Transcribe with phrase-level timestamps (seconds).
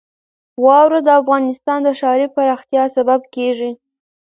[0.63, 3.71] واوره د افغانستان د ښاري پراختیا سبب کېږي.